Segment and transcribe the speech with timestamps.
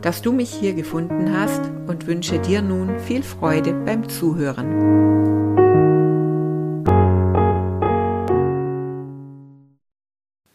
[0.00, 5.24] dass du mich hier gefunden hast und wünsche dir nun viel Freude beim Zuhören.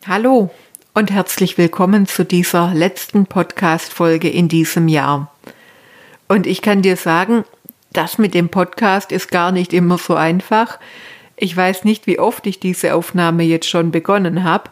[0.06, 0.50] Hallo
[0.94, 5.32] und herzlich willkommen zu dieser letzten Podcast-Folge in diesem Jahr.
[6.28, 7.46] Und ich kann dir sagen,
[7.94, 10.80] das mit dem Podcast ist gar nicht immer so einfach.
[11.36, 14.70] Ich weiß nicht, wie oft ich diese Aufnahme jetzt schon begonnen habe.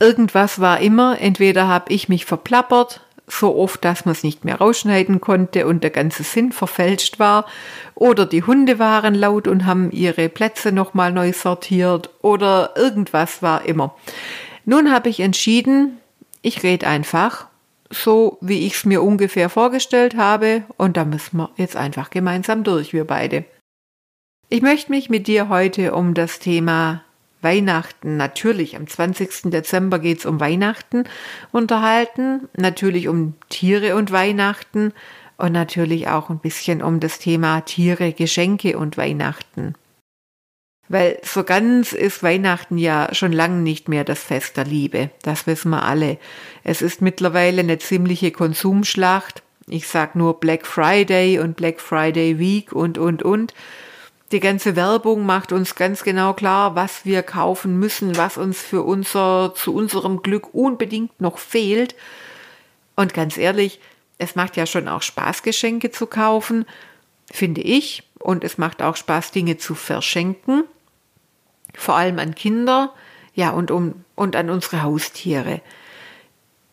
[0.00, 4.56] Irgendwas war immer, entweder habe ich mich verplappert, so oft, dass man es nicht mehr
[4.56, 7.46] rausschneiden konnte und der ganze Sinn verfälscht war.
[7.94, 12.10] Oder die Hunde waren laut und haben ihre Plätze nochmal neu sortiert.
[12.22, 13.94] Oder irgendwas war immer.
[14.64, 15.98] Nun habe ich entschieden,
[16.42, 17.46] ich rede einfach,
[17.90, 20.62] so wie ich es mir ungefähr vorgestellt habe.
[20.76, 23.44] Und da müssen wir jetzt einfach gemeinsam durch, wir beide.
[24.48, 27.02] Ich möchte mich mit dir heute um das Thema
[27.46, 29.52] Weihnachten, natürlich am 20.
[29.52, 31.04] Dezember geht es um Weihnachten
[31.52, 34.92] unterhalten, natürlich um Tiere und Weihnachten
[35.36, 39.74] und natürlich auch ein bisschen um das Thema Tiere, Geschenke und Weihnachten.
[40.88, 45.46] Weil so ganz ist Weihnachten ja schon lange nicht mehr das Fest der Liebe, das
[45.46, 46.18] wissen wir alle.
[46.64, 49.44] Es ist mittlerweile eine ziemliche Konsumschlacht.
[49.68, 53.54] Ich sag nur Black Friday und Black Friday Week und und und.
[54.32, 58.82] Die ganze Werbung macht uns ganz genau klar, was wir kaufen müssen, was uns für
[58.82, 61.94] unser, zu unserem Glück unbedingt noch fehlt.
[62.96, 63.78] Und ganz ehrlich,
[64.18, 66.66] es macht ja schon auch Spaß, Geschenke zu kaufen,
[67.30, 68.02] finde ich.
[68.18, 70.64] Und es macht auch Spaß, Dinge zu verschenken.
[71.74, 72.92] Vor allem an Kinder,
[73.34, 75.60] ja, und um, und an unsere Haustiere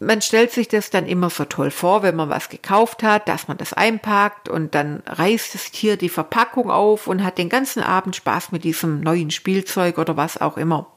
[0.05, 3.47] man stellt sich das dann immer so toll vor, wenn man was gekauft hat, dass
[3.47, 7.81] man das einpackt und dann reißt das Tier die Verpackung auf und hat den ganzen
[7.81, 10.91] Abend Spaß mit diesem neuen Spielzeug oder was auch immer.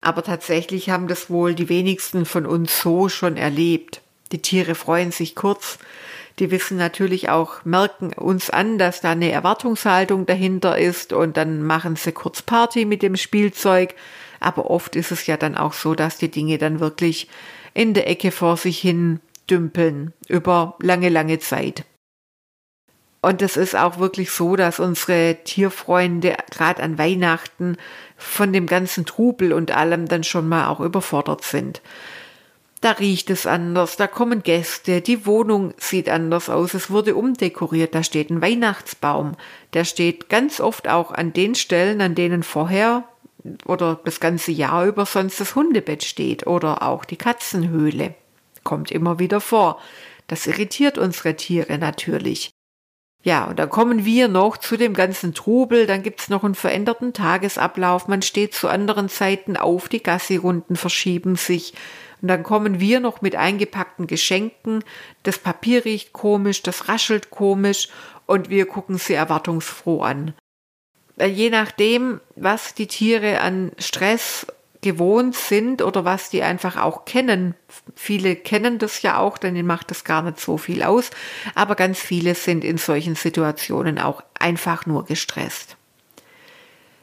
[0.00, 4.02] Aber tatsächlich haben das wohl die wenigsten von uns so schon erlebt.
[4.32, 5.78] Die Tiere freuen sich kurz.
[6.38, 11.62] Die wissen natürlich auch, merken uns an, dass da eine Erwartungshaltung dahinter ist und dann
[11.62, 13.94] machen sie kurz Party mit dem Spielzeug.
[14.38, 17.28] Aber oft ist es ja dann auch so, dass die Dinge dann wirklich
[17.76, 19.20] in der Ecke vor sich hin
[19.50, 21.84] dümpeln über lange, lange Zeit.
[23.20, 27.76] Und es ist auch wirklich so, dass unsere Tierfreunde gerade an Weihnachten
[28.16, 31.82] von dem ganzen Trubel und allem dann schon mal auch überfordert sind.
[32.80, 37.94] Da riecht es anders, da kommen Gäste, die Wohnung sieht anders aus, es wurde umdekoriert,
[37.94, 39.32] da steht ein Weihnachtsbaum,
[39.74, 43.04] der steht ganz oft auch an den Stellen, an denen vorher
[43.66, 48.14] oder das ganze Jahr über sonst das Hundebett steht oder auch die Katzenhöhle.
[48.64, 49.80] Kommt immer wieder vor.
[50.26, 52.50] Das irritiert unsere Tiere natürlich.
[53.22, 57.12] Ja, und dann kommen wir noch zu dem ganzen Trubel, dann gibt's noch einen veränderten
[57.12, 61.74] Tagesablauf, man steht zu anderen Zeiten auf, die Gassirunden verschieben sich,
[62.22, 64.84] und dann kommen wir noch mit eingepackten Geschenken,
[65.24, 67.88] das Papier riecht komisch, das raschelt komisch,
[68.26, 70.32] und wir gucken sie erwartungsfroh an
[71.24, 74.46] je nachdem, was die Tiere an Stress
[74.82, 77.54] gewohnt sind oder was die einfach auch kennen.
[77.94, 81.10] Viele kennen das ja auch, denn ihnen macht das gar nicht so viel aus,
[81.54, 85.76] aber ganz viele sind in solchen Situationen auch einfach nur gestresst.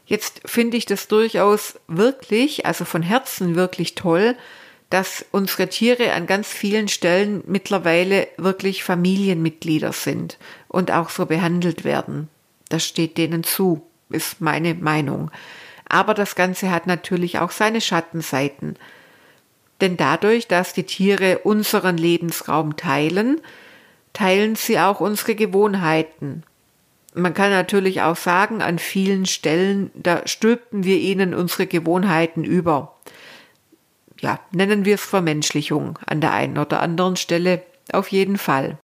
[0.06, 4.36] Jetzt finde ich das durchaus wirklich, also von Herzen wirklich toll,
[4.90, 10.38] dass unsere Tiere an ganz vielen Stellen mittlerweile wirklich Familienmitglieder sind
[10.68, 12.28] und auch so behandelt werden.
[12.68, 13.82] Das steht denen zu
[14.14, 15.30] ist meine Meinung.
[15.88, 18.76] Aber das Ganze hat natürlich auch seine Schattenseiten.
[19.80, 23.40] Denn dadurch, dass die Tiere unseren Lebensraum teilen,
[24.12, 26.44] teilen sie auch unsere Gewohnheiten.
[27.14, 32.96] Man kann natürlich auch sagen, an vielen Stellen, da stülpten wir ihnen unsere Gewohnheiten über.
[34.20, 37.62] Ja, nennen wir es Vermenschlichung an der einen oder anderen Stelle
[37.92, 38.78] auf jeden Fall.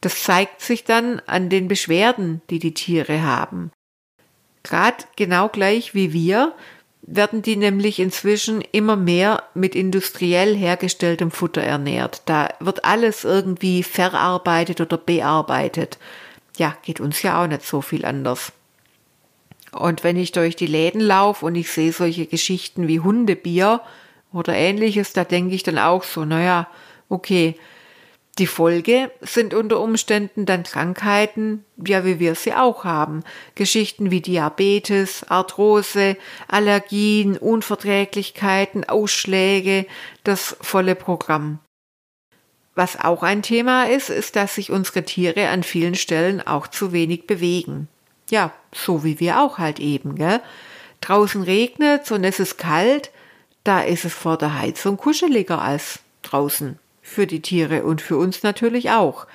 [0.00, 3.72] Das zeigt sich dann an den Beschwerden, die die Tiere haben.
[4.64, 6.52] Gerade genau gleich wie wir
[7.06, 12.22] werden die nämlich inzwischen immer mehr mit industriell hergestelltem Futter ernährt.
[12.24, 15.98] Da wird alles irgendwie verarbeitet oder bearbeitet.
[16.56, 18.52] Ja, geht uns ja auch nicht so viel anders.
[19.72, 23.80] Und wenn ich durch die Läden laufe und ich sehe solche Geschichten wie Hundebier
[24.32, 26.68] oder ähnliches, da denke ich dann auch so, naja,
[27.08, 27.56] okay,
[28.38, 33.22] Die Folge sind unter Umständen dann Krankheiten, ja, wie wir sie auch haben.
[33.54, 36.16] Geschichten wie Diabetes, Arthrose,
[36.48, 39.86] Allergien, Unverträglichkeiten, Ausschläge,
[40.24, 41.60] das volle Programm.
[42.74, 46.92] Was auch ein Thema ist, ist, dass sich unsere Tiere an vielen Stellen auch zu
[46.92, 47.86] wenig bewegen.
[48.30, 50.40] Ja, so wie wir auch halt eben, gell?
[51.02, 53.12] Draußen regnet und es ist kalt,
[53.62, 58.42] da ist es vor der Heizung kuscheliger als draußen für die Tiere und für uns
[58.42, 59.26] natürlich auch.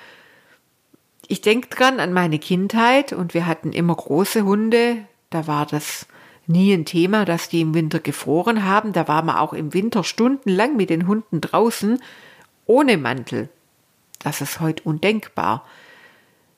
[1.28, 4.96] Ich denke dran an meine Kindheit und wir hatten immer große Hunde.
[5.30, 6.06] Da war das
[6.48, 8.92] nie ein Thema, dass die im Winter gefroren haben.
[8.92, 12.02] Da war man auch im Winter stundenlang mit den Hunden draußen
[12.66, 13.48] ohne Mantel.
[14.18, 15.64] Das ist heute undenkbar.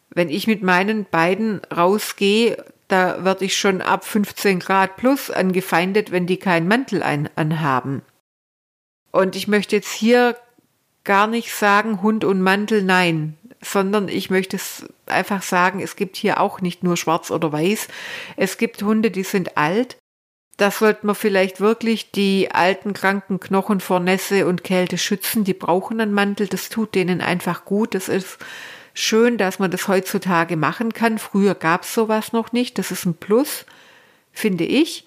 [0.08, 6.10] Wenn ich mit meinen beiden rausgehe, da werde ich schon ab 15 Grad plus angefeindet,
[6.10, 8.00] wenn die keinen Mantel anhaben.
[9.10, 10.36] Und ich möchte jetzt hier
[11.04, 16.16] gar nicht sagen Hund und Mantel, nein, sondern ich möchte es einfach sagen, es gibt
[16.16, 17.88] hier auch nicht nur schwarz oder weiß.
[18.36, 19.96] Es gibt Hunde, die sind alt.
[20.58, 25.44] Da sollte man vielleicht wirklich die alten kranken Knochen vor Nässe und Kälte schützen.
[25.44, 26.46] Die brauchen einen Mantel.
[26.46, 27.94] Das tut denen einfach gut.
[27.94, 28.38] Das ist
[28.94, 31.18] schön, dass man das heutzutage machen kann.
[31.18, 32.78] Früher gab es sowas noch nicht.
[32.78, 33.64] Das ist ein Plus,
[34.32, 35.06] finde ich.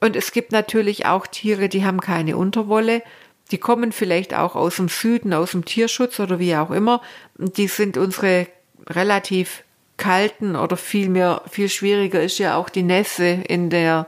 [0.00, 3.02] Und es gibt natürlich auch Tiere, die haben keine Unterwolle.
[3.50, 7.02] Die kommen vielleicht auch aus dem Süden, aus dem Tierschutz oder wie auch immer.
[7.36, 8.46] Die sind unsere
[8.88, 9.64] relativ
[9.96, 14.06] kalten oder vielmehr, viel schwieriger ist ja auch die Nässe in der,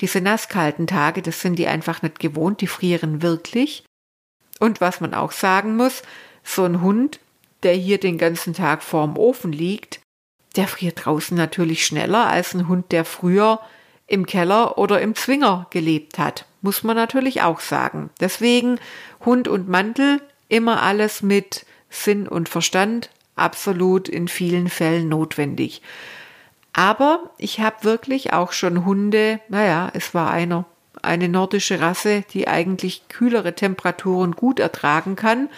[0.00, 3.84] diese nasskalten Tage, das sind die einfach nicht gewohnt, die frieren wirklich.
[4.58, 6.02] Und was man auch sagen muss,
[6.44, 7.20] so ein Hund,
[7.62, 10.00] der hier den ganzen Tag vorm Ofen liegt,
[10.56, 13.60] der friert draußen natürlich schneller als ein Hund, der früher
[14.10, 18.10] im Keller oder im Zwinger gelebt hat muss man natürlich auch sagen.
[18.20, 18.78] Deswegen
[19.24, 25.82] Hund und Mantel immer alles mit Sinn und Verstand, absolut in vielen Fällen notwendig.
[26.72, 30.66] Aber ich habe wirklich auch schon Hunde, naja, es war einer,
[31.02, 35.48] eine nordische Rasse, die eigentlich kühlere Temperaturen gut ertragen kann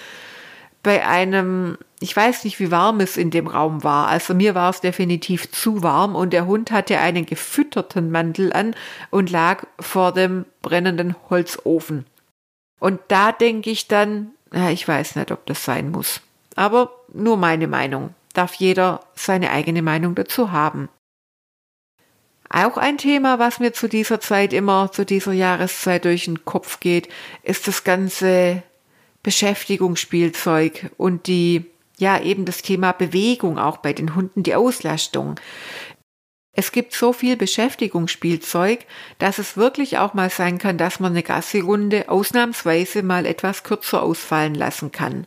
[0.83, 4.09] bei einem, ich weiß nicht, wie warm es in dem Raum war.
[4.09, 8.75] Also mir war es definitiv zu warm und der Hund hatte einen gefütterten Mantel an
[9.11, 12.07] und lag vor dem brennenden Holzofen.
[12.81, 16.21] Und da denke ich dann, ja, ich weiß nicht, ob das sein muss.
[16.57, 18.15] Aber nur meine Meinung.
[18.35, 20.89] Darf jeder seine eigene Meinung dazu haben.
[22.49, 26.81] Auch ein Thema, was mir zu dieser Zeit immer, zu dieser Jahreszeit durch den Kopf
[26.81, 27.09] geht,
[27.43, 28.63] ist das ganze
[29.23, 31.67] Beschäftigungsspielzeug und die,
[31.99, 35.37] ja, eben das Thema Bewegung auch bei den Hunden, die Auslastung.
[36.55, 38.85] Es gibt so viel Beschäftigungsspielzeug,
[39.19, 44.03] dass es wirklich auch mal sein kann, dass man eine Gassi-Runde ausnahmsweise mal etwas kürzer
[44.03, 45.27] ausfallen lassen kann.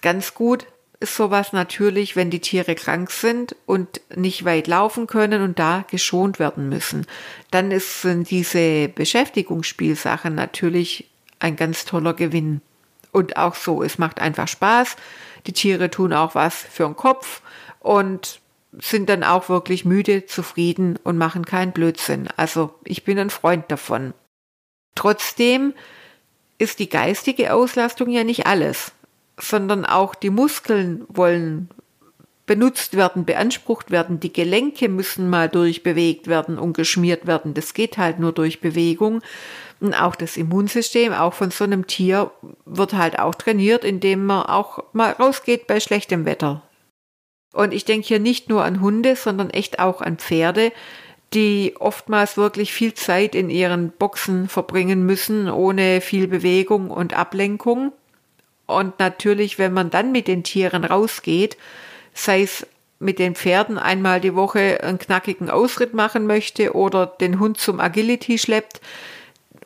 [0.00, 0.66] Ganz gut
[1.00, 5.84] ist sowas natürlich, wenn die Tiere krank sind und nicht weit laufen können und da
[5.90, 7.06] geschont werden müssen.
[7.50, 12.60] Dann ist, sind diese Beschäftigungsspielsachen natürlich ein ganz toller Gewinn.
[13.12, 14.96] Und auch so, es macht einfach Spaß.
[15.46, 17.42] Die Tiere tun auch was für den Kopf
[17.80, 18.40] und
[18.72, 22.28] sind dann auch wirklich müde, zufrieden und machen keinen Blödsinn.
[22.36, 24.12] Also ich bin ein Freund davon.
[24.94, 25.72] Trotzdem
[26.58, 28.92] ist die geistige Auslastung ja nicht alles,
[29.38, 31.70] sondern auch die Muskeln wollen
[32.48, 34.18] benutzt werden, beansprucht werden.
[34.18, 37.54] Die Gelenke müssen mal durchbewegt werden und geschmiert werden.
[37.54, 39.20] Das geht halt nur durch Bewegung.
[39.78, 42.32] Und auch das Immunsystem, auch von so einem Tier,
[42.64, 46.62] wird halt auch trainiert, indem man auch mal rausgeht bei schlechtem Wetter.
[47.52, 50.72] Und ich denke hier nicht nur an Hunde, sondern echt auch an Pferde,
[51.34, 57.92] die oftmals wirklich viel Zeit in ihren Boxen verbringen müssen, ohne viel Bewegung und Ablenkung.
[58.66, 61.56] Und natürlich, wenn man dann mit den Tieren rausgeht,
[62.18, 62.66] sei es
[62.98, 67.78] mit den Pferden einmal die Woche einen knackigen Ausritt machen möchte oder den Hund zum
[67.80, 68.80] Agility schleppt,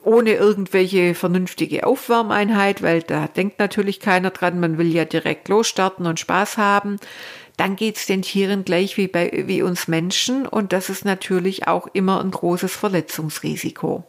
[0.03, 6.07] ohne irgendwelche vernünftige Aufwärmeinheit, weil da denkt natürlich keiner dran, man will ja direkt losstarten
[6.07, 6.99] und Spaß haben.
[7.57, 11.87] Dann geht's den Tieren gleich wie bei wie uns Menschen und das ist natürlich auch
[11.93, 14.05] immer ein großes Verletzungsrisiko.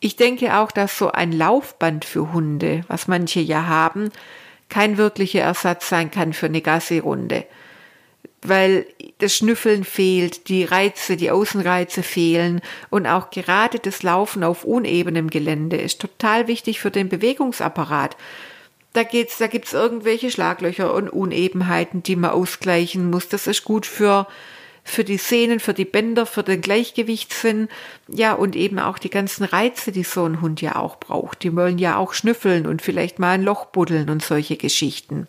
[0.00, 4.10] Ich denke auch, dass so ein Laufband für Hunde, was manche ja haben,
[4.68, 7.46] kein wirklicher Ersatz sein kann für eine Gassi-Runde
[8.42, 8.86] weil
[9.18, 12.60] das Schnüffeln fehlt, die Reize, die Außenreize fehlen
[12.90, 18.16] und auch gerade das Laufen auf unebenem Gelände ist total wichtig für den Bewegungsapparat.
[18.92, 23.28] Da geht's, da gibt's irgendwelche Schlaglöcher und Unebenheiten, die man ausgleichen muss.
[23.28, 24.26] Das ist gut für
[24.88, 27.68] für die Sehnen, für die Bänder, für den Gleichgewichtssinn.
[28.08, 31.42] Ja, und eben auch die ganzen Reize, die so ein Hund ja auch braucht.
[31.42, 35.26] Die wollen ja auch schnüffeln und vielleicht mal ein Loch buddeln und solche Geschichten.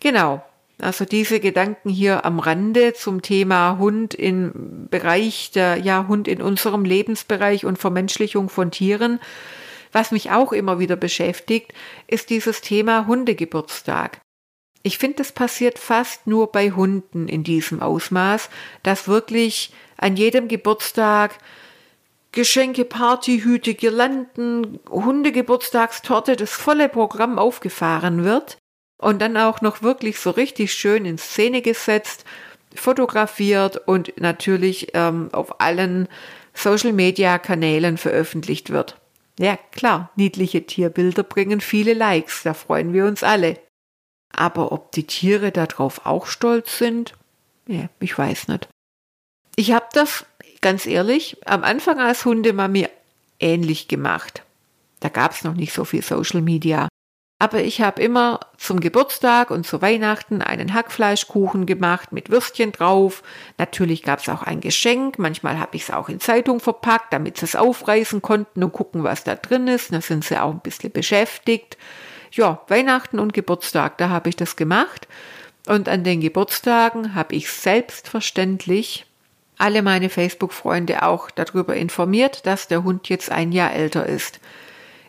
[0.00, 0.42] Genau.
[0.80, 6.40] Also diese Gedanken hier am Rande zum Thema Hund im Bereich der, ja, Hund in
[6.40, 9.20] unserem Lebensbereich und Vermenschlichung von Tieren.
[9.92, 11.74] Was mich auch immer wieder beschäftigt,
[12.06, 14.20] ist dieses Thema Hundegeburtstag.
[14.82, 18.48] Ich finde, das passiert fast nur bei Hunden in diesem Ausmaß,
[18.82, 21.38] dass wirklich an jedem Geburtstag
[22.32, 28.56] Geschenke, Partyhüte, Girlanden, Hundegeburtstagstorte, das volle Programm aufgefahren wird
[28.98, 32.24] und dann auch noch wirklich so richtig schön in Szene gesetzt,
[32.74, 36.08] fotografiert und natürlich ähm, auf allen
[36.54, 38.96] Social-Media-Kanälen veröffentlicht wird.
[39.38, 43.58] Ja, klar, niedliche Tierbilder bringen viele Likes, da freuen wir uns alle.
[44.32, 47.14] Aber ob die Tiere darauf auch stolz sind?
[47.66, 48.68] Ja, ich weiß nicht.
[49.56, 50.24] Ich habe das,
[50.60, 52.88] ganz ehrlich, am Anfang als Hundemami
[53.38, 54.42] ähnlich gemacht.
[55.00, 56.88] Da gab es noch nicht so viel Social Media.
[57.42, 63.22] Aber ich habe immer zum Geburtstag und zu Weihnachten einen Hackfleischkuchen gemacht mit Würstchen drauf.
[63.56, 65.18] Natürlich gab es auch ein Geschenk.
[65.18, 69.04] Manchmal habe ich es auch in Zeitung verpackt, damit sie es aufreißen konnten und gucken,
[69.04, 69.90] was da drin ist.
[69.90, 71.78] Da sind sie auch ein bisschen beschäftigt
[72.32, 75.08] ja, Weihnachten und Geburtstag, da habe ich das gemacht.
[75.66, 79.06] Und an den Geburtstagen habe ich selbstverständlich
[79.58, 84.40] alle meine Facebook-Freunde auch darüber informiert, dass der Hund jetzt ein Jahr älter ist.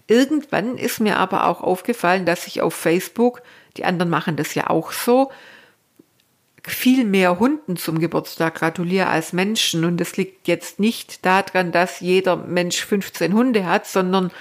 [0.08, 3.42] Irgendwann ist mir aber auch aufgefallen, dass ich auf Facebook,
[3.78, 5.32] die anderen machen das ja auch so,
[6.68, 9.86] viel mehr Hunden zum Geburtstag gratuliere als Menschen.
[9.86, 14.32] Und das liegt jetzt nicht daran, dass jeder Mensch 15 Hunde hat, sondern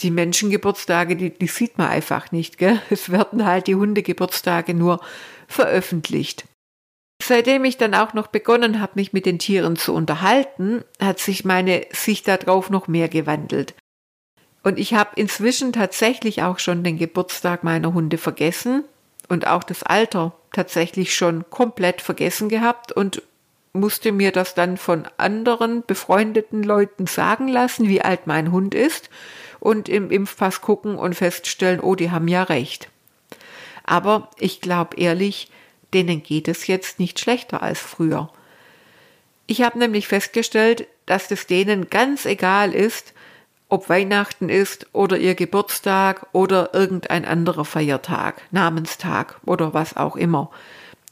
[0.00, 2.58] die Menschengeburtstage, die, die sieht man einfach nicht.
[2.58, 2.80] Gell?
[2.90, 5.00] Es werden halt die Hundegeburtstage nur
[5.48, 6.44] veröffentlicht.
[7.22, 11.44] Seitdem ich dann auch noch begonnen habe, mich mit den Tieren zu unterhalten, hat sich
[11.44, 13.74] meine Sicht darauf noch mehr gewandelt.
[14.62, 18.84] Und ich habe inzwischen tatsächlich auch schon den Geburtstag meiner Hunde vergessen
[19.28, 23.22] und auch das Alter tatsächlich schon komplett vergessen gehabt und
[23.72, 29.10] musste mir das dann von anderen befreundeten Leuten sagen lassen, wie alt mein Hund ist
[29.66, 32.88] und im Impfpass gucken und feststellen, oh, die haben ja recht.
[33.82, 35.50] Aber ich glaube ehrlich,
[35.92, 38.30] denen geht es jetzt nicht schlechter als früher.
[39.48, 43.12] Ich habe nämlich festgestellt, dass es denen ganz egal ist,
[43.68, 50.48] ob Weihnachten ist oder ihr Geburtstag oder irgendein anderer Feiertag, Namenstag oder was auch immer.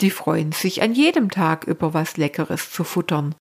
[0.00, 3.34] Die freuen sich an jedem Tag über was Leckeres zu futtern.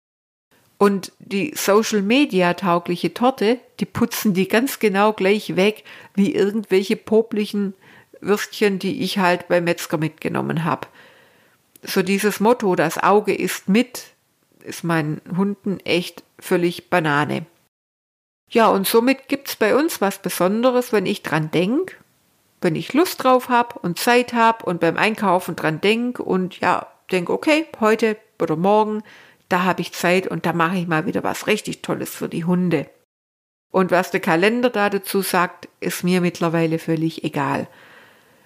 [0.83, 5.85] Und die Social Media taugliche Torte, die putzen die ganz genau gleich weg
[6.17, 7.75] wie irgendwelche poplichen
[8.21, 10.89] Würstchen, die ich halt beim Metzger mitgenommen habe.
[11.85, 14.07] So dieses Motto, das Auge ist mit,
[14.65, 17.47] ist meinen Hunden echt völlig Banane.
[18.51, 21.97] Ja, und somit gibt's bei uns was Besonderes, wenn ich dran denk,
[22.61, 26.89] wenn ich Lust drauf hab und Zeit hab und beim Einkaufen dran denk und ja,
[27.13, 29.05] denk, okay, heute oder morgen
[29.53, 32.45] da habe ich Zeit und da mache ich mal wieder was richtig Tolles für die
[32.45, 32.89] Hunde.
[33.71, 37.69] Und was der Kalender da dazu sagt, ist mir mittlerweile völlig egal.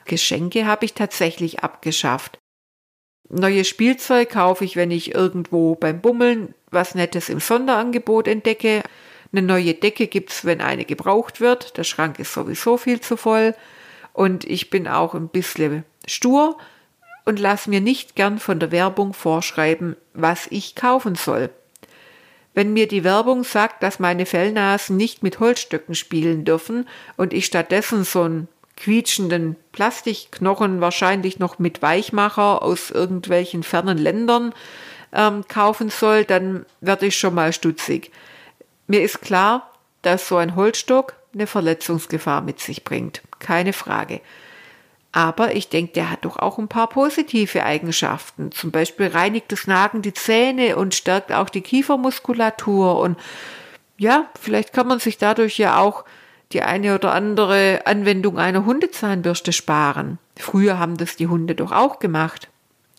[0.05, 2.39] Geschenke habe ich tatsächlich abgeschafft.
[3.29, 8.83] Neues Spielzeug kaufe ich, wenn ich irgendwo beim Bummeln was Nettes im Sonderangebot entdecke.
[9.33, 11.77] Eine neue Decke gibt's, wenn eine gebraucht wird.
[11.77, 13.55] Der Schrank ist sowieso viel zu voll.
[14.13, 16.57] Und ich bin auch ein bisschen stur
[17.27, 21.51] und lass mir nicht gern von der Werbung vorschreiben, was ich kaufen soll.
[22.55, 27.45] Wenn mir die Werbung sagt, dass meine Fellnasen nicht mit Holzstöcken spielen dürfen und ich
[27.45, 34.55] stattdessen so einen quietschenden Plastikknochen wahrscheinlich noch mit Weichmacher aus irgendwelchen fernen Ländern
[35.13, 38.11] ähm, kaufen soll, dann werde ich schon mal stutzig.
[38.87, 39.71] Mir ist klar,
[40.03, 43.23] dass so ein Holzstock eine Verletzungsgefahr mit sich bringt.
[43.39, 44.21] Keine Frage.
[45.17, 48.53] Aber ich denke, der hat doch auch ein paar positive Eigenschaften.
[48.53, 52.99] Zum Beispiel reinigt das Nagen die Zähne und stärkt auch die Kiefermuskulatur.
[52.99, 53.19] Und
[53.97, 56.05] ja, vielleicht kann man sich dadurch ja auch
[56.53, 60.19] die eine oder andere Anwendung einer Hundezahnbürste sparen.
[60.37, 62.51] Früher haben das die Hunde doch auch gemacht.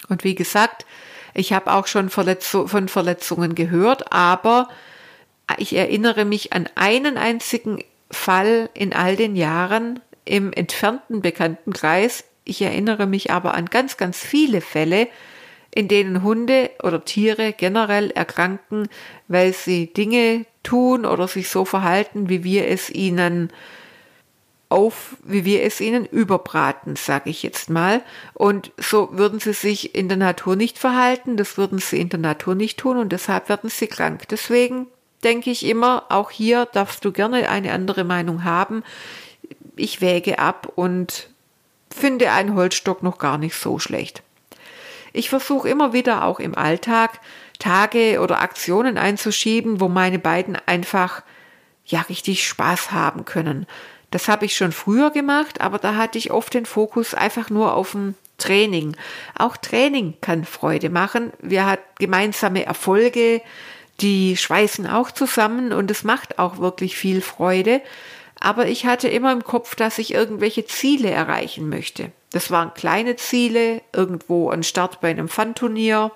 [0.10, 0.88] Und wie gesagt,
[1.36, 4.70] ich habe auch schon Verletzu von Verletzungen gehört, aber
[5.60, 12.26] ich erinnere mich an einen einzigen Fall in all den Jahren, im entfernten Bekanntenkreis.
[12.44, 15.08] Ich erinnere mich aber an ganz, ganz viele Fälle,
[15.72, 18.88] in denen Hunde oder Tiere generell erkranken,
[19.28, 23.52] weil sie Dinge tun oder sich so verhalten, wie wir es ihnen
[24.70, 28.02] auf, wie wir es ihnen überbraten, sage ich jetzt mal.
[28.34, 32.20] Und so würden sie sich in der Natur nicht verhalten, das würden sie in der
[32.20, 34.28] Natur nicht tun und deshalb werden sie krank.
[34.30, 34.88] Deswegen
[35.24, 38.84] denke ich immer, auch hier darfst du gerne eine andere Meinung haben.
[39.80, 41.30] Ich wäge ab und
[41.90, 44.24] finde einen Holzstock noch gar nicht so schlecht.
[45.14, 47.20] Ich versuche immer wieder auch im Alltag
[47.60, 51.24] Tage oder Aktionen einzuschieben, wo meine beiden einfach
[51.86, 53.66] ja richtig Spaß haben können.
[54.12, 57.74] Das habe ich schon früher gemacht, aber da hatte ich oft den Fokus einfach nur
[57.74, 58.96] auf dem Training.
[59.38, 61.34] Auch Training kann Freude machen.
[61.42, 63.42] Wir hatten gemeinsame Erfolge,
[64.00, 67.82] die schweißen auch zusammen und es macht auch wirklich viel Freude.
[68.40, 72.12] Aber ich hatte immer im Kopf, dass ich irgendwelche Ziele erreichen möchte.
[72.32, 76.12] Das waren kleine Ziele, irgendwo ein Start bei einem Fun-Turnier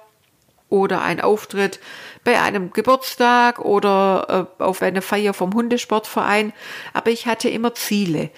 [0.69, 1.79] oder ein Auftritt
[2.23, 6.53] bei einem Geburtstag oder äh, auf eine Feier vom Hundesportverein.
[6.93, 8.29] Aber ich hatte immer Ziele.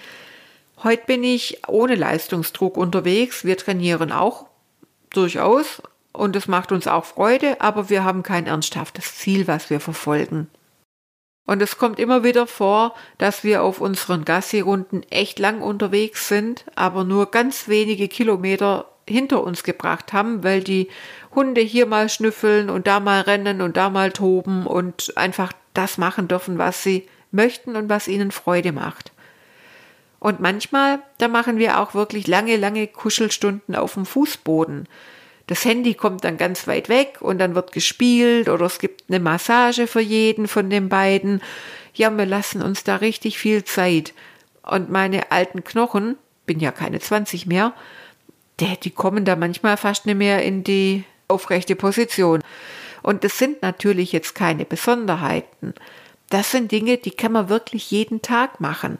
[0.82, 3.44] Heute bin ich ohne Leistungsdruck unterwegs.
[3.44, 4.46] Wir trainieren auch
[5.10, 9.80] durchaus und es macht uns auch Freude, aber wir haben kein ernsthaftes Ziel, was wir
[9.80, 10.48] verfolgen.
[11.46, 16.64] Und es kommt immer wieder vor, dass wir auf unseren Gassi-Runden echt lang unterwegs sind,
[16.74, 20.88] aber nur ganz wenige Kilometer hinter uns gebracht haben, weil die
[21.34, 25.98] Hunde hier mal schnüffeln und da mal rennen und da mal toben und einfach das
[25.98, 29.12] machen dürfen, was sie möchten und was ihnen Freude macht.
[30.20, 34.88] Und manchmal, da machen wir auch wirklich lange, lange Kuschelstunden auf dem Fußboden
[35.46, 39.20] das Handy kommt dann ganz weit weg und dann wird gespielt oder es gibt eine
[39.20, 41.42] Massage für jeden von den beiden.
[41.94, 44.14] Ja, wir lassen uns da richtig viel Zeit.
[44.62, 47.74] Und meine alten Knochen, bin ja keine 20 mehr,
[48.60, 52.42] die, die kommen da manchmal fast nicht mehr in die aufrechte Position.
[53.02, 55.74] Und das sind natürlich jetzt keine Besonderheiten.
[56.30, 58.98] Das sind Dinge, die kann man wirklich jeden Tag machen.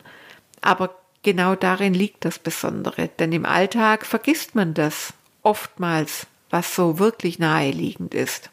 [0.61, 7.01] Aber genau darin liegt das Besondere, denn im Alltag vergisst man das oftmals was so
[7.01, 8.49] wirklich naheliegend ist.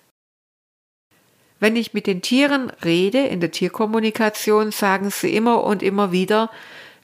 [1.60, 6.50] Wenn ich mit den Tieren rede, in der Tierkommunikation, sagen sie immer und immer wieder,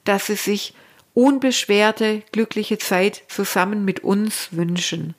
[0.06, 0.74] dass sie sich
[1.13, 5.13] unbeschwerte, glückliche Zeit zusammen mit uns wünschen.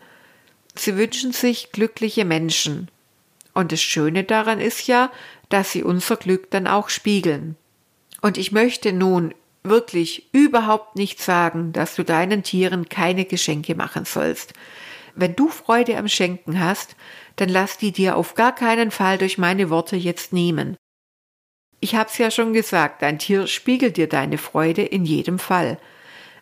[0.75, 2.91] Sie wünschen sich glückliche Menschen.
[3.55, 5.13] Und das Schöne daran ist ja,
[5.49, 7.55] dass sie unser Glück dann auch spiegeln.
[8.21, 14.07] Und ich möchte nun wirklich überhaupt nicht sagen, dass du deinen Tieren keine Geschenke machen
[14.07, 14.55] sollst.
[15.19, 16.95] Wenn du Freude am Schenken hast,
[17.35, 20.77] dann lass die dir auf gar keinen Fall durch meine Worte jetzt nehmen.
[21.81, 25.79] Ich hab's ja schon gesagt, dein Tier spiegelt dir deine Freude in jedem Fall.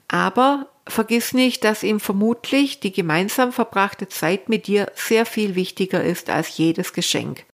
[0.08, 6.04] Aber vergiss nicht, dass ihm vermutlich die gemeinsam verbrachte Zeit mit dir sehr viel wichtiger
[6.04, 7.46] ist als jedes Geschenk.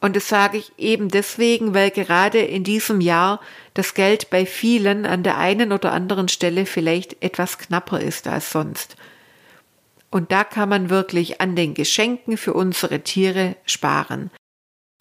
[0.00, 3.40] Und das sage ich eben deswegen, weil gerade in diesem Jahr
[3.74, 8.50] das Geld bei vielen an der einen oder anderen Stelle vielleicht etwas knapper ist als
[8.50, 8.96] sonst.
[10.10, 14.30] Und da kann man wirklich an den Geschenken für unsere Tiere sparen.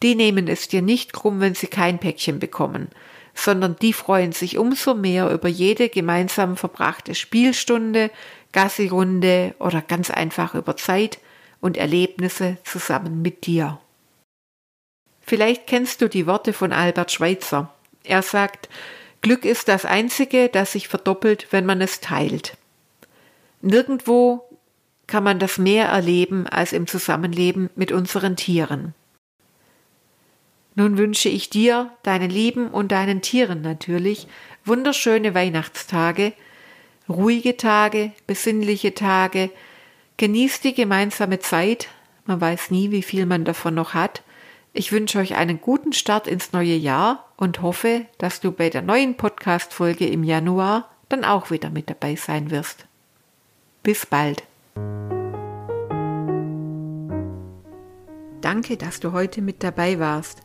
[0.04, 2.90] Die nehmen es dir nicht krumm, wenn sie kein Päckchen bekommen,
[3.34, 8.12] sondern die freuen sich umso mehr über jede gemeinsam verbrachte Spielstunde,
[8.52, 11.20] Gassirunde oder ganz einfach über Zeit
[11.60, 13.80] und Erlebnisse zusammen mit dir.
[15.22, 17.72] Vielleicht kennst du die Worte von Albert Schweitzer.
[18.04, 18.70] Er sagt,
[19.22, 22.58] Glück ist das Einzige, das sich verdoppelt, wenn man es teilt.
[23.62, 24.49] Nirgendwo
[25.10, 28.94] kann man das mehr erleben als im Zusammenleben mit unseren Tieren.
[30.76, 34.28] Nun wünsche ich dir, deinen Lieben und deinen Tieren natürlich
[34.64, 36.32] wunderschöne Weihnachtstage,
[37.10, 39.50] ruhige Tage, besinnliche Tage,
[40.16, 41.90] genießt die gemeinsame Zeit,
[42.26, 44.22] man weiß nie, wie viel man davon noch hat.
[44.72, 48.84] Ich wünsche euch einen guten Start ins neue Jahr und hoffe, dass du bei der
[48.84, 52.86] neuen Podcast-Folge im Januar dann auch wieder mit dabei sein wirst.
[53.82, 54.44] Bis bald.
[58.50, 60.42] Danke, dass du heute mit dabei warst.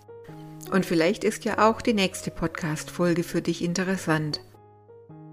[0.71, 4.43] Und vielleicht ist ja auch die nächste Podcast-Folge für dich interessant.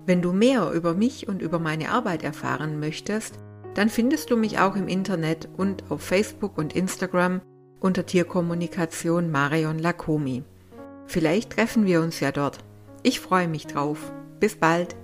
[0.05, 3.39] Wenn du mehr über mich und über meine Arbeit erfahren möchtest,
[3.73, 7.41] dann findest du mich auch im Internet und auf Facebook und Instagram
[7.81, 10.45] unter Tierkommunikation Marion Lakomi.
[11.07, 12.59] Vielleicht treffen wir uns ja dort.
[13.03, 14.13] Ich freue mich drauf.
[14.39, 14.95] Bis bald.